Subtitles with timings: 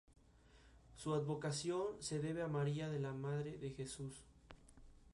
[0.97, 2.23] Tú eres más rey que yo: eres
[3.21, 4.19] rey de ti mismo.